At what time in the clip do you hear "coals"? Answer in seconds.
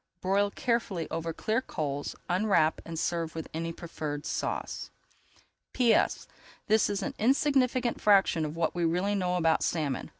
1.61-2.15